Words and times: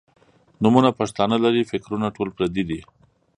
نومونه 0.61 0.89
پښتانۀ 0.99 1.37
لــري 1.45 1.61
فکـــــــــــرونه 1.69 2.07
ټول 2.15 2.29
پردي 2.37 2.63
دي 2.69 2.79